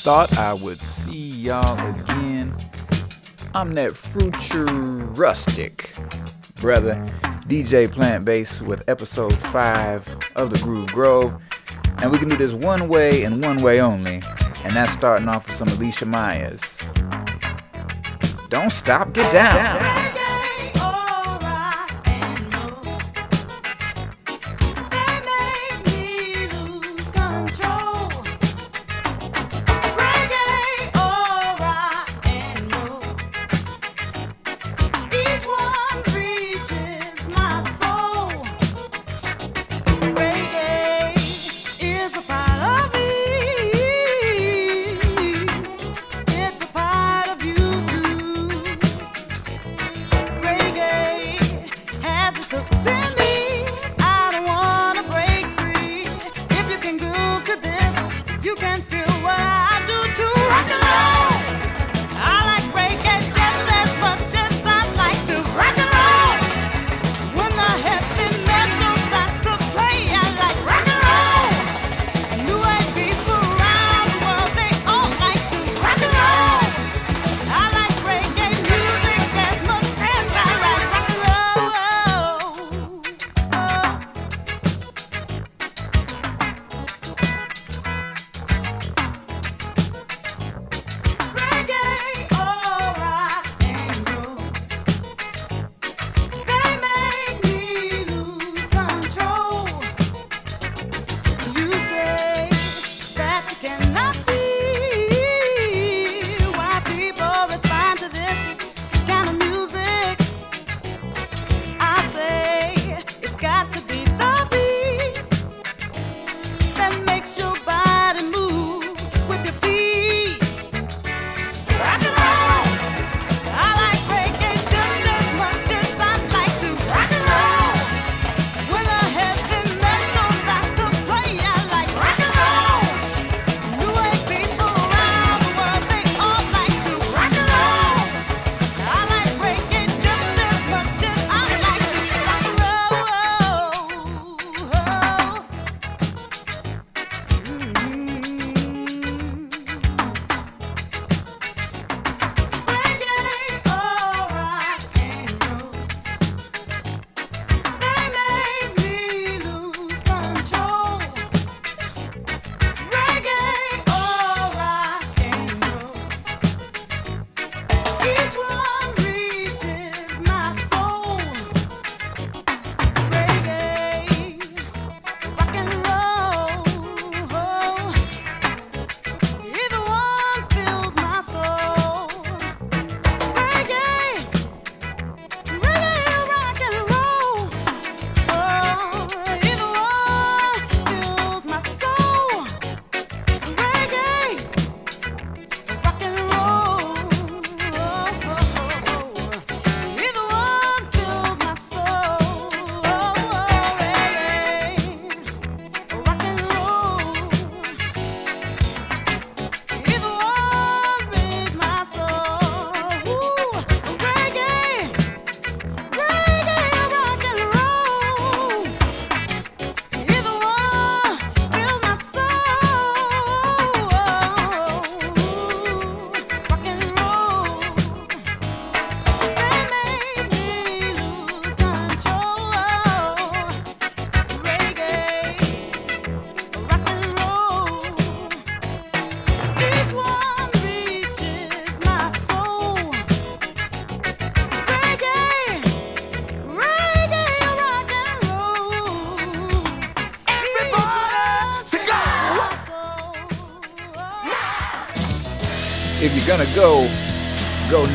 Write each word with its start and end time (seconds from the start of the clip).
thought 0.00 0.38
I 0.38 0.54
would 0.54 0.80
see 0.80 1.28
y'all 1.28 1.76
again. 1.88 2.54
I'm 3.52 3.72
that 3.72 3.92
future 3.92 4.64
rustic 4.64 5.90
brother, 6.60 6.94
DJ 7.48 7.90
Plant 7.90 8.24
Bass, 8.24 8.60
with 8.60 8.88
episode 8.88 9.36
5 9.36 10.32
of 10.36 10.50
The 10.50 10.58
Groove 10.58 10.92
Grove. 10.92 11.42
And 12.00 12.12
we 12.12 12.18
can 12.18 12.28
do 12.28 12.36
this 12.36 12.52
one 12.52 12.88
way 12.88 13.24
and 13.24 13.42
one 13.42 13.60
way 13.60 13.80
only, 13.80 14.22
and 14.62 14.72
that's 14.72 14.92
starting 14.92 15.26
off 15.26 15.48
with 15.48 15.56
some 15.56 15.68
Alicia 15.68 16.06
Myers. 16.06 16.78
Don't 18.50 18.70
stop, 18.70 19.12
get 19.12 19.32
down. 19.32 19.54
down. 19.54 19.97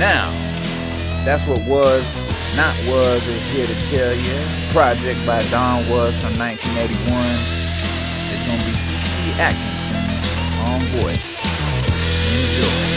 Now. 0.04 0.32
That's 1.24 1.48
what 1.48 1.62
was, 1.62 2.04
not 2.58 2.76
was, 2.90 3.26
is 3.26 3.42
here 3.54 3.66
to 3.66 3.74
tell 3.88 4.14
you. 4.14 4.36
Project 4.74 5.26
by 5.26 5.44
Don 5.44 5.90
Was 5.90 6.14
from 6.20 6.34
1981. 6.34 6.92
It's 8.28 8.44
gonna 8.46 8.66
be 8.66 8.76
Sweet 8.84 9.00
Pea 9.16 9.40
Atkinson 9.40 9.96
on 10.60 10.82
voice. 11.00 11.40
Enjoy. 12.36 12.93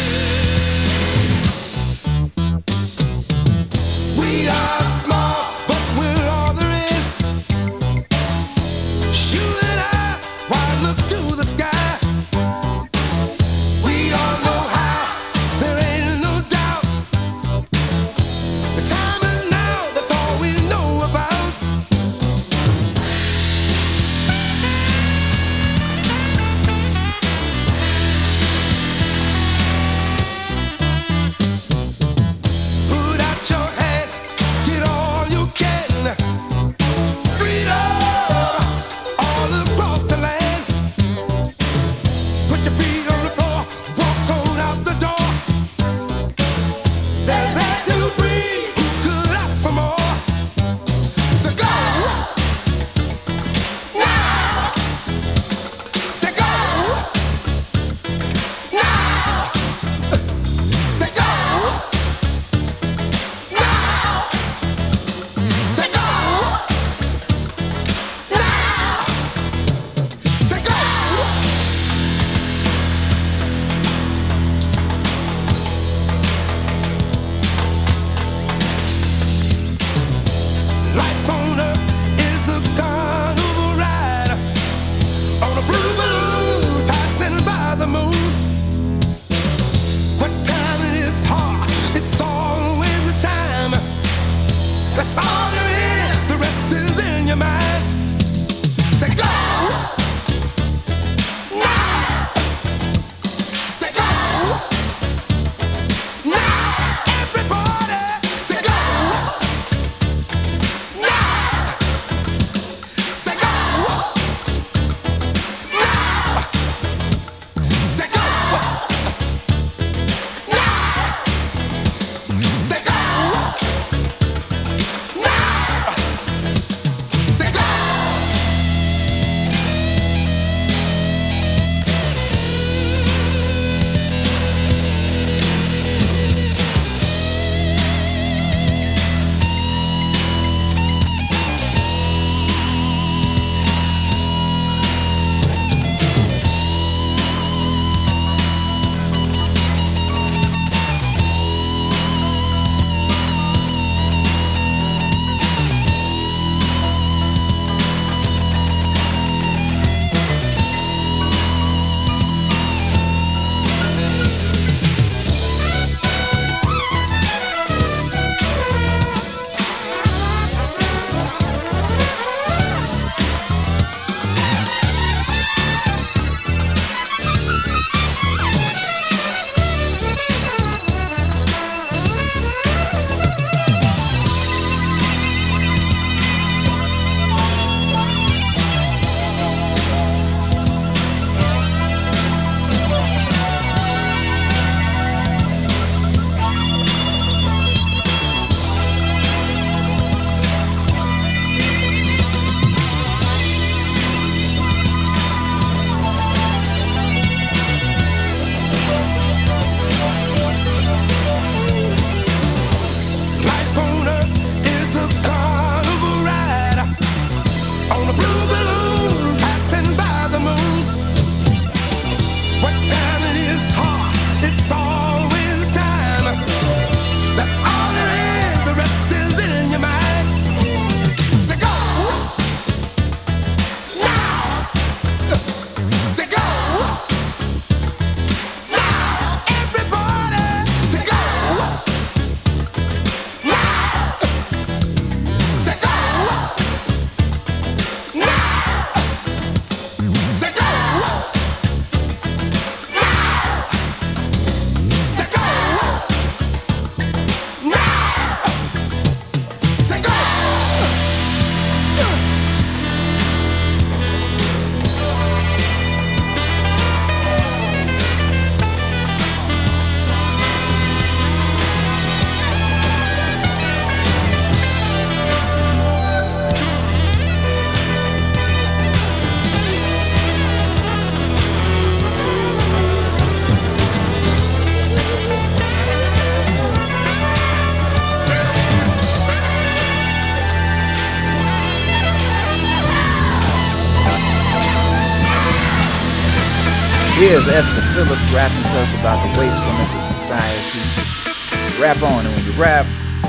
here's 297.26 297.49
Esther 297.49 297.80
Phillips 297.92 298.23
rapping 298.33 298.62
to 298.62 298.78
us 298.78 298.95
about 299.00 299.21
the 299.25 299.40
wastefulness 299.40 299.92
of 299.97 300.02
society. 300.14 301.83
Rap 301.83 302.00
on, 302.00 302.25
and 302.25 302.33
when 302.37 302.45
you 302.45 302.52
rap, 302.52 302.87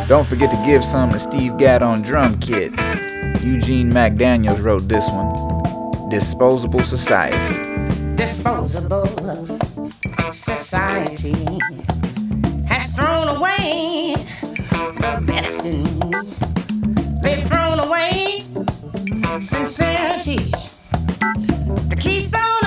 don't 0.08 0.28
forget 0.28 0.52
to 0.52 0.64
give 0.64 0.84
some 0.84 1.10
to 1.10 1.20
Steve 1.20 1.58
Gadd 1.58 1.82
on 1.82 2.04
drum 2.04 2.40
kit. 2.40 2.72
Eugene 3.42 3.92
McDaniels 3.92 4.64
wrote 4.64 4.88
this 4.88 5.10
one 5.10 6.10
Disposable 6.10 6.82
Society. 6.82 7.56
Disposable 8.16 9.08
society 10.32 11.58
has 12.68 12.96
thrown 12.96 13.30
away 13.30 14.14
the 14.70 15.24
best 15.26 15.66
in 15.66 15.84
me. 15.84 16.12
They've 17.24 17.44
thrown 17.48 17.80
away 17.80 18.44
sincerity, 19.40 20.52
the 21.90 21.98
keystone. 22.00 22.67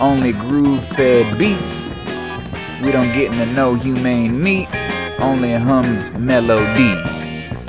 only 0.00 0.32
groove 0.32 0.84
fed 0.88 1.38
beats. 1.38 1.94
We 2.82 2.92
don't 2.92 3.12
get 3.12 3.32
into 3.32 3.46
no 3.52 3.74
humane 3.74 4.38
meat, 4.38 4.68
only 5.18 5.52
hum 5.54 5.86
melodies. 6.24 7.64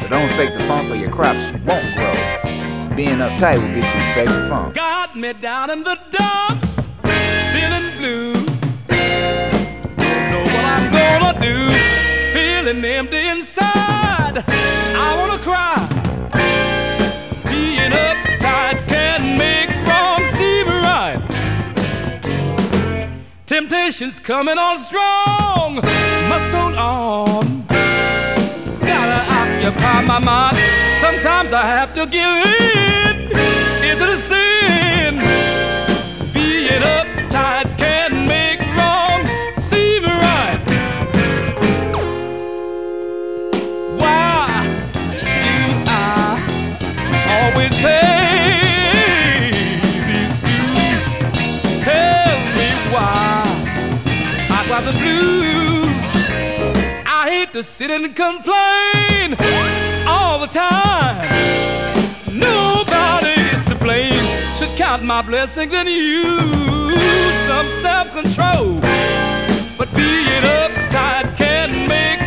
So 0.00 0.08
don't 0.08 0.30
fake 0.32 0.54
the 0.54 0.60
funk 0.60 0.90
or 0.90 0.94
your 0.96 1.10
crops 1.10 1.52
won't 1.66 1.94
grow. 1.94 2.14
Being 2.94 3.18
uptight 3.18 3.56
will 3.56 3.74
get 3.74 3.94
you 3.94 4.14
fake 4.14 4.48
funk. 4.48 4.74
Got 4.74 5.16
me 5.16 5.32
down 5.32 5.70
in 5.70 5.82
the 5.82 5.98
dumps, 6.10 6.86
feeling 7.52 7.96
blue. 7.98 8.34
Don't 9.98 10.30
know 10.30 10.42
what 10.42 10.64
I'm 10.64 10.90
gonna 10.92 11.40
do, 11.40 11.72
feeling 12.32 12.84
empty 12.84 13.26
inside. 13.28 13.45
Temptation's 23.86 24.18
coming 24.18 24.58
on 24.58 24.78
strong, 24.78 25.76
must 25.76 26.50
hold 26.50 26.74
on. 26.74 27.64
Gotta 28.80 29.32
occupy 29.32 30.04
my 30.04 30.18
mind. 30.18 30.56
Sometimes 31.00 31.52
I 31.52 31.64
have 31.64 31.94
to 31.94 32.04
give 32.04 32.72
in. 32.72 32.75
And 57.90 58.14
complain 58.16 59.36
all 60.06 60.38
the 60.38 60.46
time. 60.46 61.28
Nobody's 62.32 63.64
to 63.66 63.74
blame. 63.74 64.24
Should 64.56 64.76
count 64.76 65.02
my 65.04 65.22
blessings 65.22 65.72
and 65.72 65.88
use 65.88 67.46
some 67.46 67.70
self-control. 67.82 68.80
But 69.78 69.94
being 69.94 70.42
uptight 70.42 71.36
can 71.36 71.86
make 71.86 72.25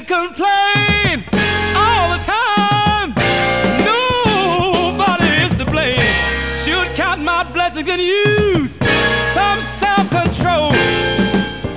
and 0.00 0.08
complain 0.08 1.24
all 1.76 2.16
the 2.16 2.22
time. 2.24 3.12
Nobody 3.84 5.28
is 5.44 5.56
to 5.58 5.64
blame. 5.64 5.98
Should 6.64 6.94
count 6.96 7.22
my 7.22 7.44
blessings 7.44 7.88
and 7.88 8.00
use 8.00 8.78
some 9.34 9.62
self-control. 9.62 10.72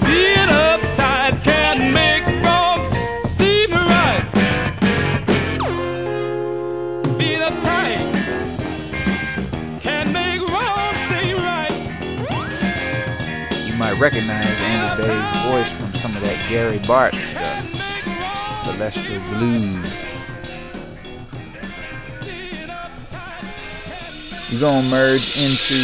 Being 0.06 0.50
uptight 0.50 1.44
can 1.44 1.94
make 1.94 2.24
wrongs 2.46 2.88
seem 3.24 3.72
right. 3.72 4.26
Being 7.18 7.42
uptight 7.42 8.14
can 9.82 10.14
make 10.14 10.42
wrongs 10.50 10.98
seem 11.10 11.38
right. 11.38 11.72
You 13.68 13.76
might 13.76 14.00
recognize 14.00 14.46
Andy 14.62 15.02
Bey's 15.02 15.44
voice 15.52 15.70
from 15.70 15.94
some 15.96 16.16
of 16.16 16.22
that 16.22 16.38
Gary 16.50 16.80
Bartz 16.80 17.16
stuff. 17.16 17.83
Celestial 18.74 19.22
Blues. 19.26 20.06
We're 24.52 24.60
gonna 24.60 24.90
merge 24.90 25.38
into 25.38 25.76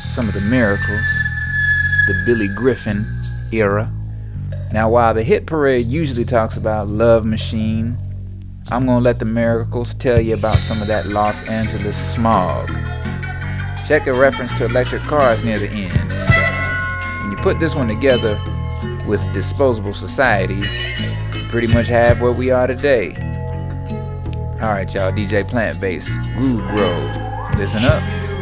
some 0.00 0.28
of 0.28 0.34
the 0.34 0.44
miracles, 0.48 1.00
the 2.08 2.22
Billy 2.26 2.48
Griffin 2.48 3.06
era. 3.52 3.88
Now, 4.72 4.90
while 4.90 5.14
the 5.14 5.22
hit 5.22 5.46
parade 5.46 5.86
usually 5.86 6.24
talks 6.24 6.56
about 6.56 6.88
Love 6.88 7.24
Machine, 7.24 7.96
I'm 8.72 8.84
gonna 8.84 9.04
let 9.04 9.20
the 9.20 9.24
miracles 9.24 9.94
tell 9.94 10.20
you 10.20 10.34
about 10.34 10.56
some 10.56 10.82
of 10.82 10.88
that 10.88 11.06
Los 11.06 11.44
Angeles 11.44 11.96
smog. 11.96 12.66
Check 13.86 14.06
the 14.06 14.12
reference 14.12 14.52
to 14.58 14.64
electric 14.64 15.02
cars 15.02 15.44
near 15.44 15.60
the 15.60 15.68
end, 15.68 16.10
and 16.10 16.10
uh, 16.10 17.22
when 17.22 17.30
you 17.30 17.36
put 17.36 17.60
this 17.60 17.76
one 17.76 17.86
together 17.86 18.42
with 19.06 19.22
Disposable 19.32 19.92
Society, 19.92 20.60
pretty 21.54 21.72
much 21.72 21.86
have 21.86 22.20
where 22.20 22.32
we 22.32 22.50
are 22.50 22.66
today. 22.66 23.14
All 24.60 24.70
right, 24.70 24.92
y'all. 24.92 25.12
DJ 25.12 25.46
Plant 25.46 25.80
Bass, 25.80 26.08
Groove 26.34 26.66
Grove. 26.66 27.56
Listen 27.56 27.84
up. 27.84 28.33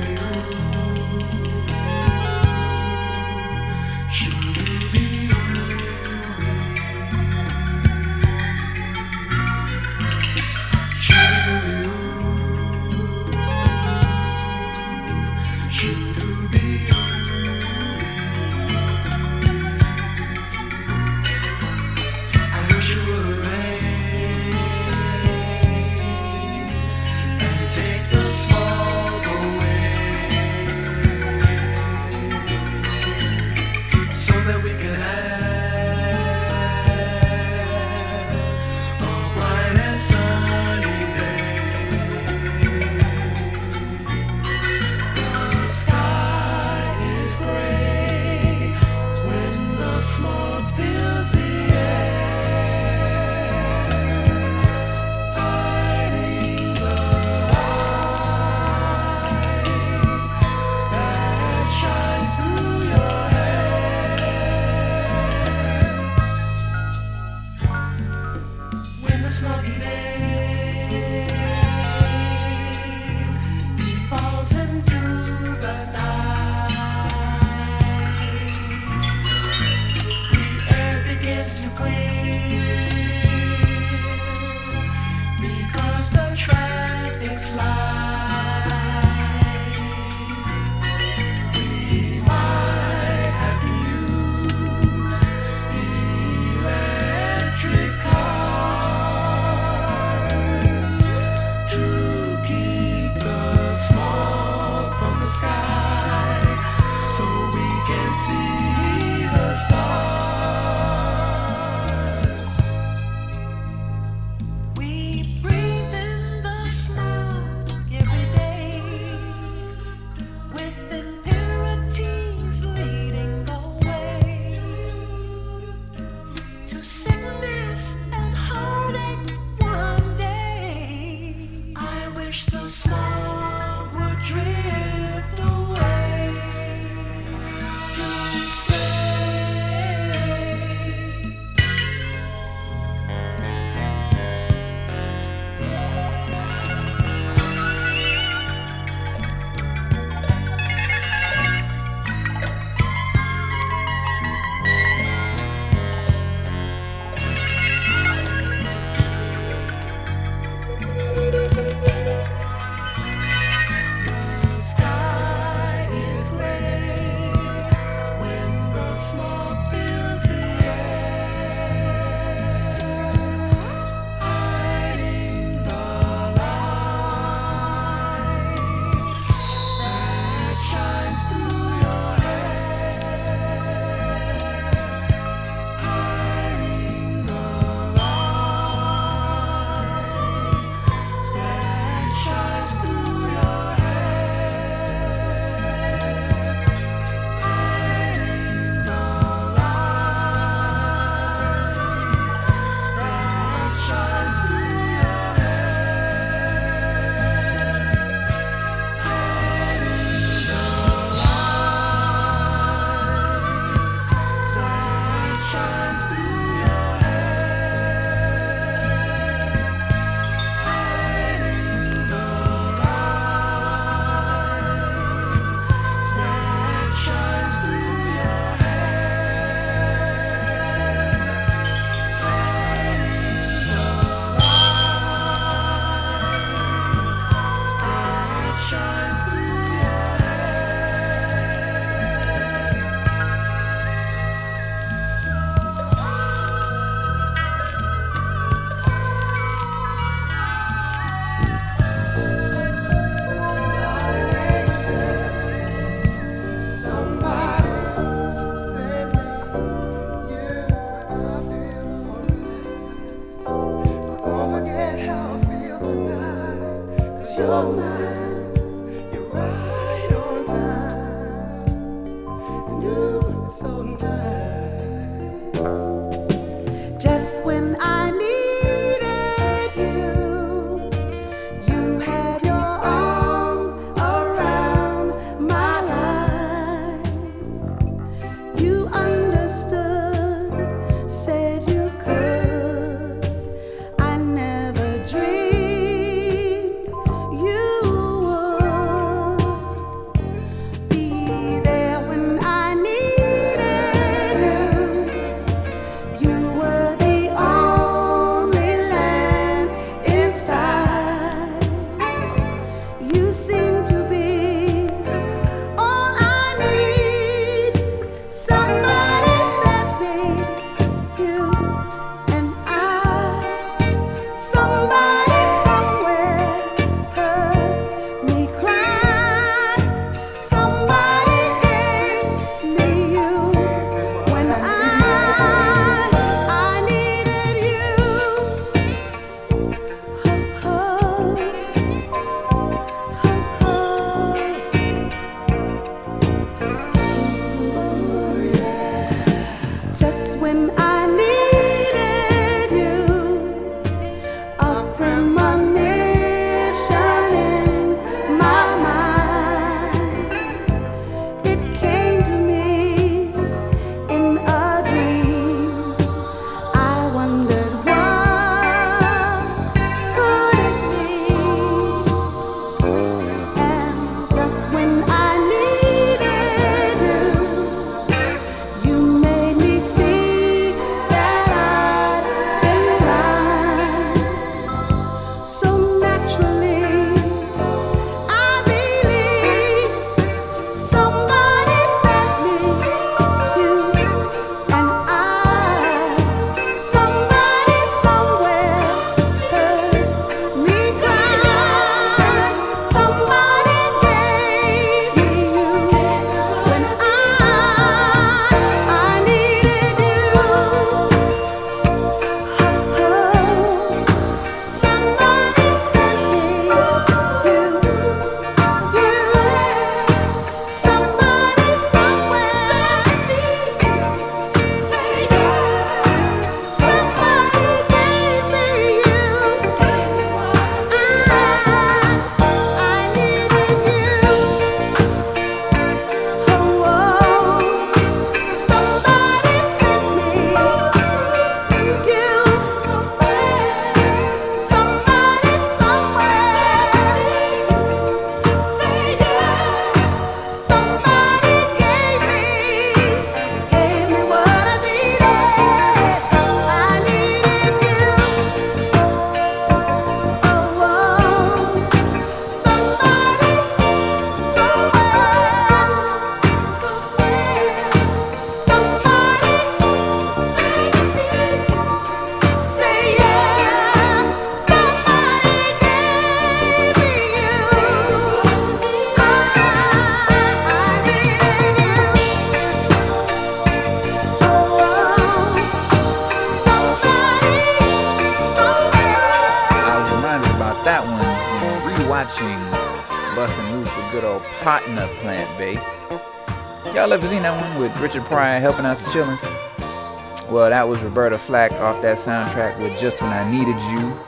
Roberta 501.12 501.36
Flack 501.36 501.72
off 501.72 502.00
that 502.00 502.16
soundtrack 502.16 502.80
with 502.80 502.98
Just 502.98 503.20
When 503.20 503.30
I 503.30 503.44
Needed 503.50 503.76
You. 503.92 504.18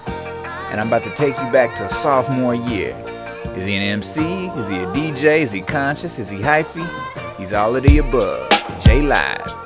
And 0.70 0.79
I'm 0.79 0.88
about 0.88 1.03
to 1.05 1.14
take 1.14 1.35
you 1.38 1.51
back 1.51 1.75
to 1.79 1.88
sophomore 1.88 2.55
year. 2.55 2.94
Is 3.57 3.64
he 3.64 3.75
an 3.77 3.83
MC? 3.83 4.49
Is 4.49 4.68
he 4.68 4.77
a 4.77 4.87
DJ? 4.88 5.40
Is 5.40 5.51
he 5.51 5.62
conscious? 5.62 6.18
Is 6.18 6.29
he 6.29 6.37
hyphy? 6.37 6.87
He's 7.38 7.55
all 7.55 7.75
of 7.75 7.85
the 7.85 7.97
above. 7.97 8.51
J 8.85 9.01
Live. 9.01 9.63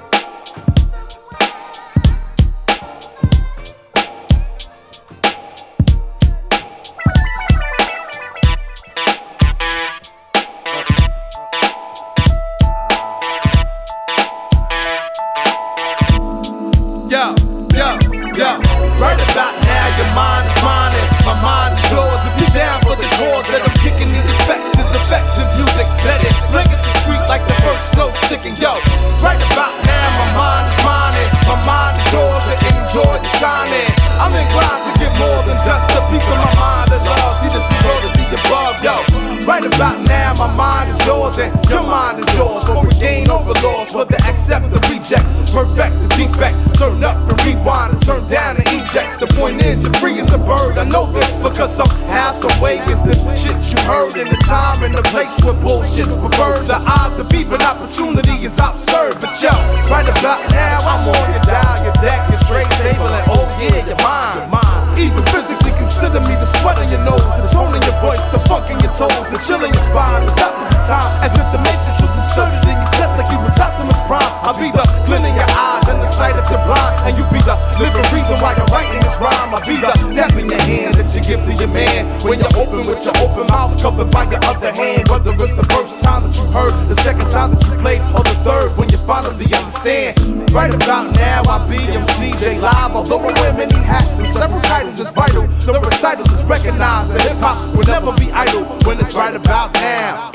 Yo. 18.63 18.97
Right 18.99 19.21
about 19.31 19.55
now, 19.63 19.87
your 19.97 20.11
mind 20.15 20.47
is 20.51 20.59
mine 20.63 20.95
and 20.95 21.09
my 21.25 21.37
mind 21.43 21.79
is 21.79 21.91
yours. 21.93 22.21
If 22.27 22.35
you're 22.41 22.55
down 22.55 22.81
for 22.83 22.97
the 22.97 23.09
cause 23.19 23.47
that 23.53 23.63
I'm 23.63 23.77
kicking, 23.79 24.09
the 24.09 24.23
effect 24.43 24.78
effective 25.09 25.49
music. 25.57 25.89
Let 26.05 26.21
it 26.21 26.37
blink 26.53 26.69
at 26.69 26.85
the 26.85 26.93
street 27.01 27.25
like 27.33 27.41
the 27.49 27.57
first 27.65 27.93
snow 27.93 28.13
sticking. 28.29 28.53
Yo, 28.61 28.77
right 29.25 29.41
about 29.41 29.73
now, 29.89 30.07
my 30.21 30.29
mind 30.37 30.69
is 30.69 30.85
mine 30.85 31.09
my 31.49 31.57
mind 31.65 31.97
is 31.97 32.13
yours. 32.13 32.45
To 32.45 32.55
enjoy 32.69 33.17
the 33.17 33.31
shining. 33.41 33.89
I'm 34.21 34.35
inclined 34.37 34.85
to 34.85 34.93
get 35.01 35.13
more 35.17 35.41
than 35.49 35.57
just 35.65 35.89
a 35.97 36.01
piece 36.13 36.29
of 36.29 36.37
my 36.37 36.53
mind 36.61 36.93
and 36.93 37.05
love. 37.05 37.41
See, 37.41 37.49
this 37.49 37.65
is 37.65 37.83
all 37.89 38.01
to 38.05 38.11
be 38.13 38.25
above, 38.37 38.77
yo. 38.85 39.01
Right 39.49 39.65
about 39.65 40.05
now, 40.07 40.35
my 40.37 40.53
mind 40.53 40.91
is 40.91 41.01
yours 41.07 41.39
and 41.39 41.53
your 41.71 41.83
mind 41.83 42.21
is 42.21 42.29
yours. 42.37 42.69
For 42.69 42.85
we 42.85 42.93
gain 43.01 43.31
over 43.31 43.51
overlords, 43.51 43.95
whether 43.95 44.17
accept 44.29 44.69
or 44.77 44.83
reject, 44.93 45.25
perfect 45.53 45.97
the 46.05 46.09
defect, 46.21 46.57
turn 46.77 47.03
up 47.05 47.17
and 47.31 47.39
rewind 47.47 47.95
and 47.95 48.03
turn 48.03 48.27
down 48.29 48.57
and 48.57 48.67
eject. 48.69 49.21
The 49.21 49.27
point 49.39 49.63
is, 49.63 49.85
you're 49.85 49.95
free 49.95 50.19
as 50.21 50.33
a 50.33 50.39
bird. 50.39 50.77
I 50.77 50.85
know 50.85 51.11
this 51.13 51.35
because 51.37 51.75
somehow, 51.75 52.33
some 52.33 52.61
way 52.61 52.79
is 52.93 53.03
this 53.03 53.25
shit 53.41 53.57
you 53.73 53.81
heard 53.89 54.17
in 54.17 54.29
the 54.29 54.41
time 54.45 54.83
and 54.83 54.98
the 55.03 55.09
place 55.11 55.31
where 55.45 55.55
bullshit's 55.55 56.17
preferred. 56.17 56.67
The 56.67 56.79
odds 56.79 57.19
of 57.19 57.33
even 57.33 57.63
opportunity 57.63 58.45
is 58.45 58.59
absurd. 58.59 59.15
But 59.21 59.41
yo, 59.41 59.51
right 59.91 60.09
about 60.09 60.51
now, 60.51 60.79
I'm 60.83 61.09
on 61.09 61.31
your 61.31 61.43
dial, 61.43 61.85
your 61.85 61.95
deck, 62.03 62.29
your 62.29 62.39
straight 62.39 62.71
table, 62.83 63.07
and 63.07 63.31
oh 63.31 63.47
yeah, 63.61 63.87
your 63.87 63.97
mind. 63.99 64.78
Even 64.99 65.23
physically 65.31 65.71
consider 65.79 66.19
me 66.27 66.35
the 66.35 66.47
sweat 66.59 66.79
on 66.79 66.91
your 66.91 66.99
nose, 67.07 67.23
the 67.39 67.47
tone 67.55 67.71
in 67.71 67.83
your 67.87 67.95
voice, 68.03 68.19
the 68.35 68.43
funk 68.51 68.67
in 68.67 68.79
your 68.83 68.91
toes, 68.99 69.15
the 69.31 69.39
chill 69.39 69.63
in 69.63 69.71
your 69.71 69.85
spine, 69.87 70.27
the 70.27 70.31
stop 70.35 70.59
of 70.59 70.67
your 70.75 70.83
time, 70.91 71.23
as 71.23 71.31
if 71.39 71.47
the 71.55 71.61
matrix 71.63 72.03
was 72.03 72.11
inserted 72.19 72.67
in 72.67 72.75
your 72.75 72.91
chest 72.99 73.15
like 73.15 73.31
you 73.31 73.39
was 73.39 73.55
Optimus 73.63 73.95
Prime. 74.11 74.27
I'll 74.43 74.59
be 74.59 74.75
the 74.75 74.83
glint 75.07 75.23
in 75.23 75.39
your 75.39 75.47
eyes 75.55 75.87
and 75.87 76.03
the 76.03 76.11
sight 76.11 76.35
if 76.35 76.51
you're 76.51 76.59
blind, 76.67 76.99
and 77.07 77.15
you 77.15 77.23
be 77.31 77.39
the 77.47 77.55
living 77.79 78.03
reason 78.11 78.43
why 78.43 78.59
you're 78.59 78.67
writing 78.75 78.99
this 78.99 79.15
rhyme. 79.23 79.55
I'll 79.55 79.63
be 79.63 79.79
the 79.79 79.95
dap 80.19 80.35
in 80.35 80.51
your 80.51 80.63
hand 80.67 80.99
that 80.99 81.07
you 81.15 81.23
give 81.23 81.47
to 81.47 81.53
your 81.55 81.71
man 81.71 82.11
when 82.27 82.43
you're 82.43 82.59
open 82.59 82.83
with 82.83 82.99
your 83.07 83.15
open 83.23 83.47
mouth 83.55 83.79
covered 83.79 84.11
by 84.11 84.27
your 84.27 84.43
other 84.51 84.75
hand. 84.75 85.07
Whether 85.07 85.31
it's 85.39 85.55
the 85.55 85.67
first 85.71 86.03
time 86.03 86.27
that 86.27 86.35
you 86.35 86.47
heard, 86.51 86.75
the 86.91 86.99
second 87.07 87.31
time 87.31 87.55
that 87.55 87.63
you 87.63 87.71
played, 87.79 88.03
or 88.19 88.27
the 88.27 88.35
third 88.43 88.75
when 88.75 88.91
you 88.91 88.99
finally 89.07 89.47
understand. 89.55 90.19
Right 90.51 90.75
about 90.75 91.15
now, 91.15 91.47
I 91.47 91.63
be 91.71 91.79
MCJ 91.79 92.59
Live, 92.59 92.99
although 92.99 93.23
I 93.23 93.31
wear 93.39 93.53
many 93.55 93.79
hats 93.79 94.19
and 94.19 94.27
several 94.27 94.61
titles 94.63 94.88
is 94.97 95.11
vital. 95.11 95.47
The 95.67 95.81
recital 95.81 96.25
is 96.33 96.43
recognized, 96.45 97.11
and 97.13 97.21
hip 97.21 97.37
hop 97.39 97.77
will 97.77 97.85
never 97.85 98.13
be 98.13 98.33
idle 98.33 98.65
when 98.87 98.99
it's 98.99 99.15
right 99.15 99.35
about 99.35 99.73
now. 99.75 100.33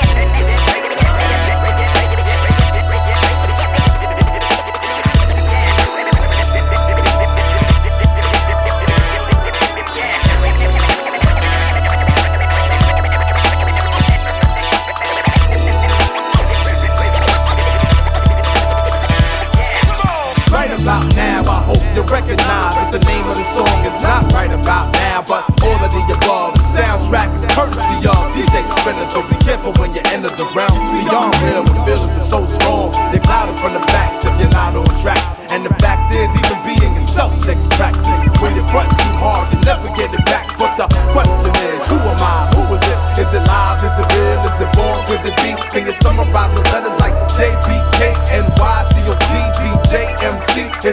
Right 20.52 20.72
about 20.82 21.16
now, 21.16 21.23
I 22.04 22.06
hope 22.06 22.28
you 22.28 22.36
recognize 22.36 22.76
that 22.76 22.92
the 22.92 23.00
name 23.08 23.24
of 23.32 23.38
the 23.38 23.48
song 23.48 23.86
is 23.88 23.96
not 24.04 24.28
right 24.34 24.52
about 24.52 24.92
now, 24.94 25.24
but 25.24 25.48
all 25.64 25.80
of 25.80 25.88
the 25.88 26.04
above. 26.04 26.54
The 26.60 26.84
soundtrack 26.84 27.32
is 27.32 27.48
courtesy 27.56 28.04
of 28.04 28.20
DJ 28.36 28.68
Spinna, 28.76 29.08
so 29.08 29.24
be 29.24 29.40
careful 29.40 29.72
when 29.80 29.96
you 29.96 30.02
enter 30.12 30.28
the 30.36 30.44
realm. 30.52 30.76
Beyond 31.00 31.32
real, 31.40 31.64
when 31.64 31.80
feelings 31.88 32.12
are 32.12 32.28
so 32.28 32.46
strong, 32.46 32.92
clouded 33.24 33.43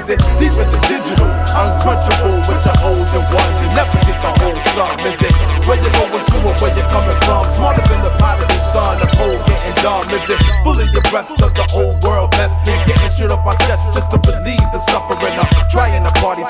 C? 0.01 0.13
Is 0.13 0.17
it 0.17 0.21
deeper 0.39 0.65
than 0.65 0.81
digital? 0.89 1.29
Unquenchable 1.53 2.41
with 2.49 2.65
your 2.65 2.79
O's 2.85 3.13
and 3.13 3.27
ones. 3.33 3.57
You 3.61 3.69
never 3.77 3.99
get 4.05 4.19
the 4.21 4.33
whole 4.41 4.61
sum. 4.73 4.97
Is 5.05 5.21
it 5.21 5.35
where 5.67 5.77
you 5.77 5.91
going 5.93 6.25
to 6.25 6.37
or 6.47 6.55
where 6.61 6.75
you 6.77 6.85
coming 6.89 7.21
from? 7.27 7.45
Smarter 7.53 7.85
than 7.89 8.03
the 8.03 8.13
prodigal 8.17 8.61
son, 8.73 9.01
the 9.01 9.07
pole 9.17 9.39
getting 9.45 9.77
dumb. 9.83 10.05
Is 10.11 10.29
it 10.31 10.41
fully 10.65 10.87
abreast 10.97 11.41
of 11.43 11.55
the 11.55 11.67
old 11.75 12.03
world 12.05 12.33
lesson? 12.35 12.75
Getting 12.87 13.11
shit 13.11 13.31
up 13.31 13.45
my 13.45 13.55
chest 13.67 13.93
just 13.93 14.11
to 14.11 14.19
relieve 14.25 14.69
the 14.73 14.81
suffering 14.81 15.37
of 15.39 15.49
trying 15.69 16.05
to 16.05 16.13
party 16.21 16.45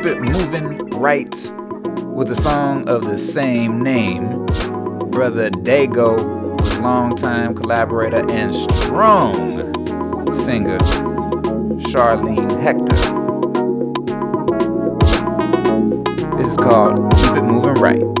keep 0.00 0.12
it 0.12 0.20
moving 0.22 0.78
right 0.98 1.52
with 2.06 2.30
a 2.30 2.34
song 2.34 2.88
of 2.88 3.04
the 3.04 3.18
same 3.18 3.82
name. 3.82 4.46
Brother 5.10 5.50
Dego 5.50 6.16
longtime 6.80 7.54
collaborator 7.54 8.24
and 8.30 8.54
strong 8.54 9.74
singer 10.32 10.78
Charlene 11.90 12.50
Hector. 12.62 12.96
This 16.38 16.48
is 16.48 16.56
called 16.56 17.12
Keep 17.18 17.36
It 17.36 17.42
Moving 17.42 17.74
Right. 17.74 18.19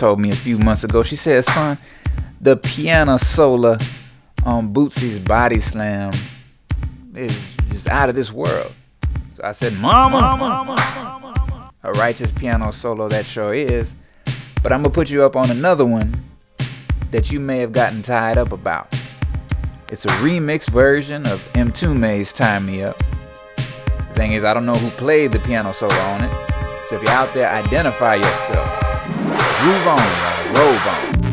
Told 0.00 0.18
me 0.18 0.30
a 0.30 0.36
few 0.36 0.58
months 0.58 0.82
ago, 0.82 1.02
she 1.02 1.14
said, 1.14 1.44
son, 1.44 1.76
the 2.40 2.56
piano 2.56 3.18
solo 3.18 3.76
on 4.46 4.72
Bootsy's 4.72 5.18
Body 5.18 5.60
Slam 5.60 6.10
is 7.14 7.38
just 7.68 7.86
out 7.86 8.08
of 8.08 8.14
this 8.14 8.32
world. 8.32 8.72
So 9.34 9.42
I 9.44 9.52
said, 9.52 9.74
Mama, 9.74 10.74
a 11.82 11.92
righteous 11.92 12.32
piano 12.32 12.70
solo 12.70 13.08
that 13.10 13.26
sure 13.26 13.52
is. 13.52 13.94
But 14.62 14.72
I'm 14.72 14.80
gonna 14.82 14.94
put 14.94 15.10
you 15.10 15.22
up 15.22 15.36
on 15.36 15.50
another 15.50 15.84
one 15.84 16.24
that 17.10 17.30
you 17.30 17.38
may 17.38 17.58
have 17.58 17.72
gotten 17.72 18.00
tied 18.00 18.38
up 18.38 18.52
about. 18.52 18.94
It's 19.90 20.06
a 20.06 20.14
remix 20.22 20.66
version 20.70 21.26
of 21.26 21.46
M2May's 21.52 22.32
Tie 22.32 22.58
Me 22.60 22.82
Up. 22.84 22.96
The 23.56 24.14
thing 24.14 24.32
is, 24.32 24.44
I 24.44 24.54
don't 24.54 24.64
know 24.64 24.72
who 24.72 24.88
played 24.92 25.32
the 25.32 25.40
piano 25.40 25.72
solo 25.72 25.94
on 25.94 26.24
it. 26.24 26.50
So 26.88 26.96
if 26.96 27.02
you're 27.02 27.10
out 27.10 27.34
there, 27.34 27.50
identify 27.50 28.14
yourself. 28.14 28.79
Groove 29.60 29.88
on. 29.88 29.98
Rove 30.54 30.86
on. 30.86 31.29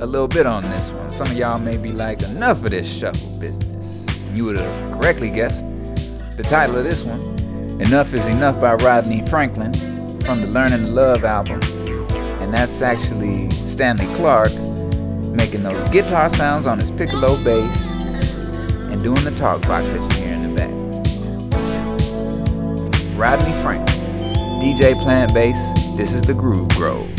A 0.00 0.06
little 0.06 0.28
bit 0.28 0.46
on 0.46 0.62
this 0.62 0.90
one. 0.90 1.10
Some 1.10 1.26
of 1.26 1.36
y'all 1.36 1.58
may 1.58 1.76
be 1.76 1.90
like, 1.90 2.22
enough 2.22 2.62
of 2.64 2.70
this 2.70 2.88
shuffle 2.88 3.36
business. 3.40 4.06
You 4.32 4.44
would 4.44 4.56
have 4.56 4.92
correctly 4.92 5.28
guessed. 5.28 5.64
The 6.36 6.44
title 6.44 6.78
of 6.78 6.84
this 6.84 7.02
one, 7.02 7.20
Enough 7.80 8.14
is 8.14 8.24
Enough 8.28 8.60
by 8.60 8.74
Rodney 8.74 9.26
Franklin, 9.26 9.74
from 10.20 10.40
the 10.40 10.46
Learning 10.46 10.86
to 10.86 10.92
Love 10.92 11.24
album. 11.24 11.60
And 12.40 12.54
that's 12.54 12.80
actually 12.80 13.50
Stanley 13.50 14.06
Clarke 14.14 14.54
making 15.34 15.64
those 15.64 15.82
guitar 15.90 16.28
sounds 16.28 16.68
on 16.68 16.78
his 16.78 16.92
piccolo 16.92 17.34
bass 17.42 17.84
and 18.92 19.02
doing 19.02 19.24
the 19.24 19.32
talk 19.32 19.60
box 19.62 19.90
that 19.90 20.00
you 20.00 20.24
hear 20.24 20.34
in 20.34 20.42
the 20.42 20.54
back. 20.54 20.70
Rodney 23.18 23.52
Franklin, 23.62 23.98
DJ 24.62 24.94
Plant 25.02 25.34
Bass, 25.34 25.56
this 25.96 26.12
is 26.12 26.22
the 26.22 26.34
Groove 26.34 26.68
Grove. 26.68 27.12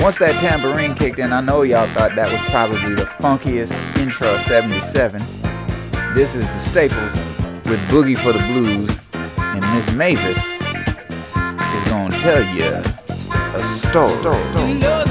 Once 0.00 0.18
that 0.18 0.38
tambourine 0.40 0.94
kicked 0.94 1.18
in, 1.18 1.32
I 1.32 1.40
know 1.40 1.62
y'all 1.62 1.88
thought 1.88 2.14
that 2.14 2.30
was 2.30 2.40
probably 2.50 2.94
the 2.94 3.02
funkiest 3.02 3.72
intro 3.98 4.28
77. 4.38 5.20
This 6.14 6.36
is 6.36 6.46
the 6.46 6.58
Staples 6.60 7.12
with 7.68 7.80
Boogie 7.90 8.16
for 8.16 8.32
the 8.32 8.38
Blues, 8.52 9.08
and 9.38 9.60
Miss 9.74 9.92
Mavis 9.96 10.38
is 11.74 11.84
gonna 11.90 12.10
tell 12.20 12.44
you 12.54 12.62
a 13.54 13.64
story. 13.64 14.20
story. 14.20 15.07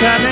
Can 0.00 0.29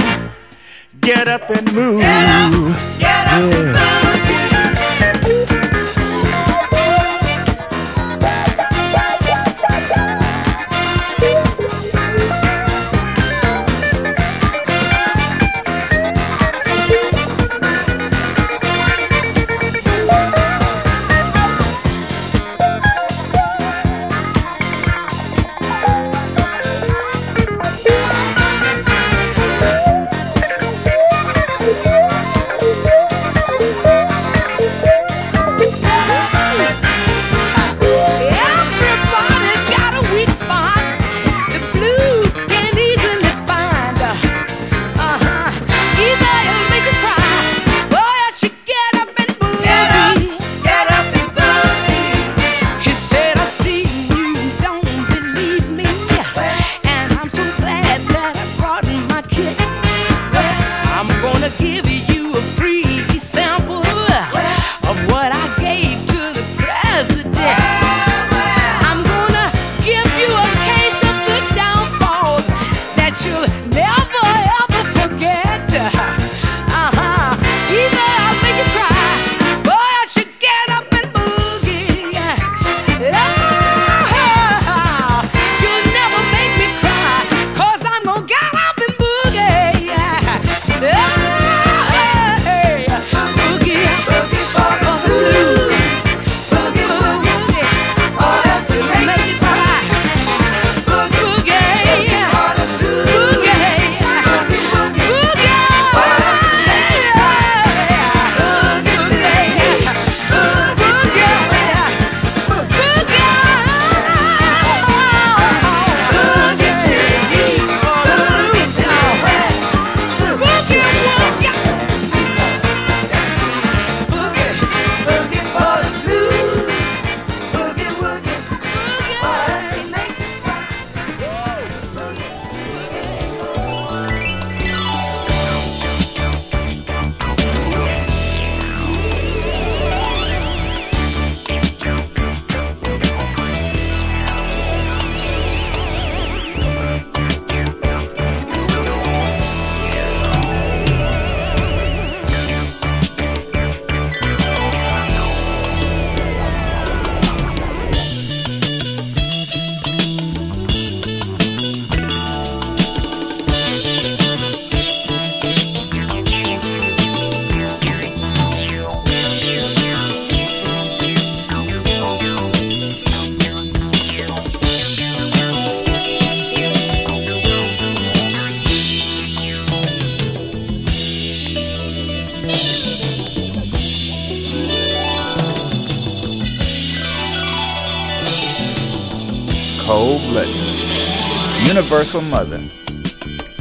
Universal 191.98 192.30
Mother. 192.30 192.62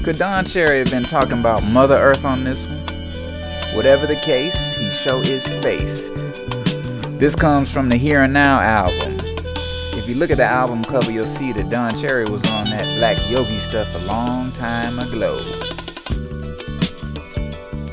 Could 0.04 0.20
Don 0.20 0.46
Cherry 0.46 0.78
have 0.78 0.92
been 0.92 1.02
talking 1.02 1.40
about 1.40 1.64
Mother 1.64 1.96
Earth 1.96 2.24
on 2.24 2.44
this 2.44 2.68
one? 2.68 2.78
Whatever 3.76 4.06
the 4.06 4.16
case, 4.18 4.78
he 4.78 4.86
show 4.86 5.18
is 5.22 5.42
spaced. 5.44 6.14
This 7.18 7.34
comes 7.34 7.72
from 7.72 7.90
the 7.90 7.98
Here 7.98 8.22
and 8.22 8.32
Now 8.32 8.60
album. 8.60 9.18
If 9.98 10.08
you 10.08 10.14
look 10.14 10.30
at 10.30 10.38
the 10.38 10.46
album 10.46 10.84
cover, 10.84 11.12
you'll 11.12 11.26
see 11.26 11.52
that 11.54 11.72
Don 11.72 11.96
Cherry 11.96 12.26
was 12.26 12.44
on 12.52 12.66
that 12.66 12.86
Black 13.00 13.18
Yogi 13.28 13.58
stuff 13.58 14.04
a 14.04 14.06
long 14.06 14.52
time 14.52 15.00
ago. 15.00 15.34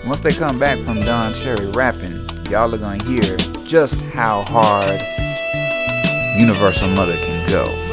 Once 0.05 0.21
they 0.21 0.33
come 0.33 0.59
back 0.59 0.77
from 0.81 1.01
Don 1.07 1.33
Cherry 1.37 1.69
rapping, 1.69 2.29
y'all 2.51 2.75
are 2.75 2.77
gonna 2.77 3.03
hear 3.05 3.39
just 3.65 3.95
how 4.13 4.45
hard 4.49 5.01
Universal 6.39 6.89
Mother 6.89 7.17
can 7.17 7.49
go. 7.49 7.84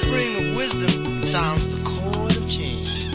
The 0.00 0.06
offspring 0.06 0.50
of 0.50 0.56
wisdom 0.56 1.22
sounds 1.22 1.68
the 1.74 1.82
chord 1.84 2.36
of 2.36 2.48
change. 2.48 3.12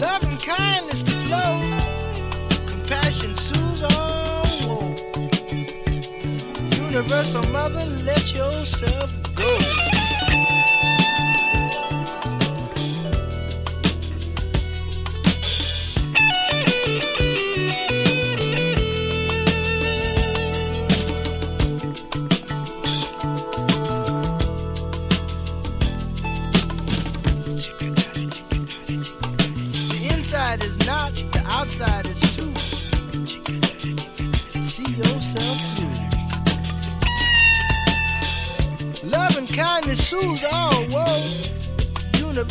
Love 0.00 0.22
and 0.24 0.40
kindness 0.40 1.02
to 1.04 1.12
flow, 1.26 1.60
compassion 2.66 3.36
soothes 3.36 3.82
all 3.82 4.44
woe. 4.66 4.96
Universal 6.86 7.46
mother, 7.48 7.84
let 8.04 8.34
yourself 8.34 9.16
go. 9.34 9.58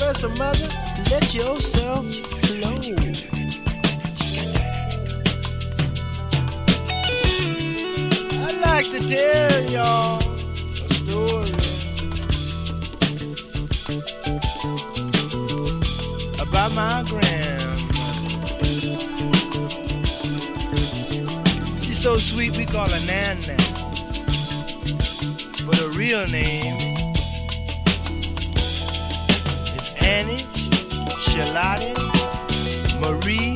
Universal 0.08 0.38
mother, 0.38 0.70
let 1.12 1.34
yourself 1.34 2.06
flow. 2.06 2.78
I 8.40 8.52
like 8.62 8.90
to 8.92 9.00
tell 9.06 9.64
y'all 9.70 10.22
a 10.72 10.88
story 10.94 11.52
about 16.40 16.72
my 16.72 17.04
grandma. 17.06 17.86
She's 21.82 22.02
so 22.02 22.16
sweet 22.16 22.56
we 22.56 22.66
call 22.66 22.88
her 22.88 23.06
Nan 23.06 23.42
Nan. 23.42 23.58
But 25.66 25.76
her 25.80 25.90
real 25.90 26.26
name 26.28 27.07
Annie 30.18 30.48
Charlotte 31.20 31.96
Marie 33.00 33.54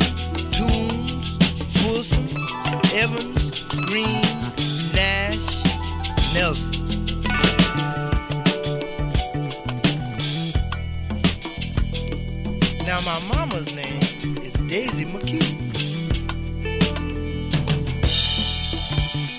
Toombs 0.52 1.36
Fulson 1.82 2.28
Evans 2.94 3.64
Green 3.88 4.22
Nash 4.94 5.42
Nelson. 6.36 6.70
Now 12.86 13.00
my 13.02 13.20
mama's 13.34 13.74
name 13.74 14.00
is 14.44 14.54
Daisy 14.70 15.06
McKee. 15.06 15.58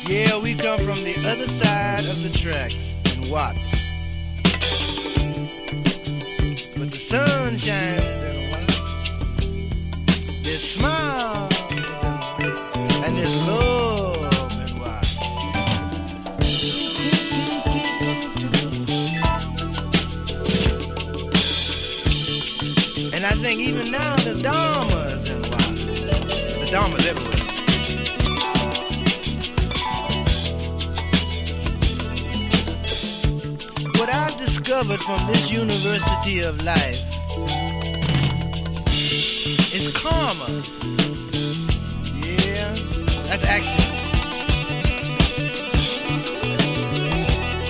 Yeah, 0.09 0.39
we 0.39 0.57
come 0.57 0.81
from 0.81 1.05
the 1.05 1.15
other 1.31 1.47
side 1.47 2.01
of 2.01 2.21
the 2.25 2.37
tracks 2.37 2.93
in 3.15 3.31
Watts. 3.31 3.62
Discovered 34.83 35.03
from 35.03 35.27
this 35.29 35.51
University 35.51 36.41
of 36.41 36.61
Life 36.65 37.03
is 39.73 39.93
karma. 39.95 40.49
Yeah, 42.21 42.75
that's 43.29 43.45
action. 43.45 43.81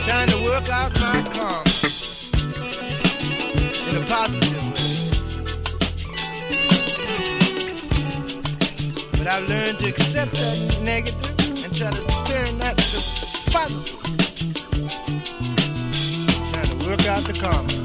Trying 0.04 0.28
to 0.28 0.42
work 0.42 0.68
out 0.70 0.92
my 1.00 1.22
karma 1.32 1.64
in 3.88 3.96
a 3.96 4.06
positive 4.06 4.64
way. 4.64 4.72
But 9.18 9.26
I've 9.26 9.48
learned 9.48 9.78
to 9.80 9.88
accept 9.88 10.32
that 10.32 10.80
negative 10.82 11.64
and 11.64 11.76
try 11.76 11.90
to 11.90 12.06
turn 12.24 12.58
that 12.60 12.78
to 12.78 13.50
positive. 13.50 14.21
Work 16.93 17.07
out 17.07 17.24
the 17.24 17.32
karma. 17.32 17.82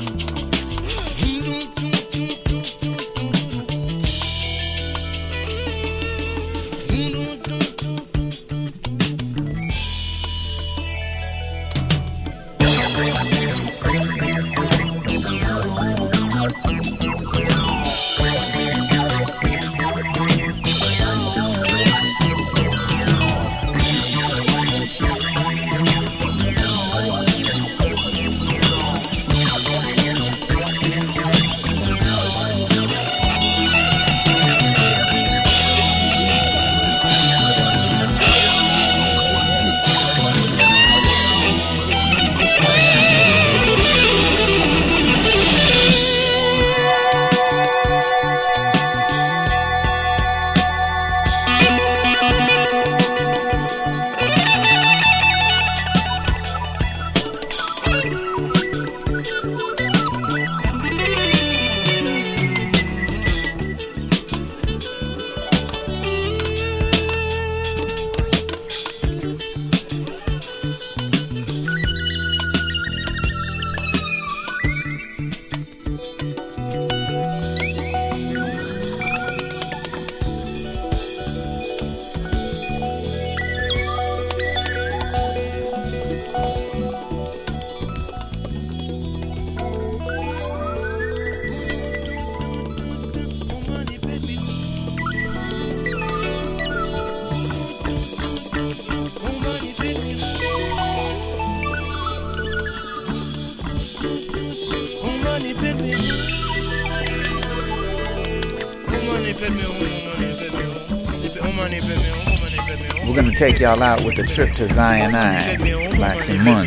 Take 113.38 113.60
y'all 113.60 113.84
out 113.84 114.04
with 114.04 114.18
a 114.18 114.24
trip 114.24 114.56
to 114.56 114.68
Zion 114.68 115.14
I 115.14 115.58
by 115.96 116.16
Simone. 116.16 116.66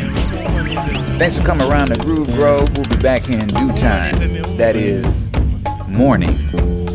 Thanks 1.19 1.37
for 1.37 1.45
coming 1.45 1.69
around 1.69 1.89
the 1.89 1.97
Groove 1.97 2.31
Grove. 2.31 2.77
We'll 2.77 2.87
be 2.87 2.95
back 2.95 3.27
in 3.27 3.45
due 3.47 3.73
time. 3.73 4.15
That 4.55 4.77
is 4.77 5.29
morning 5.89 6.37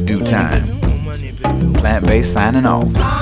due 0.06 0.24
time. 0.24 0.64
Plant 1.74 2.06
based 2.06 2.32
signing 2.32 2.64
off. 2.64 3.15